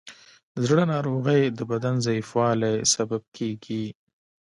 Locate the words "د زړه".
0.55-0.83